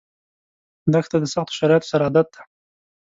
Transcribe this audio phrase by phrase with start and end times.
[0.93, 2.41] دښته د سختو شرایطو سره عادت ده.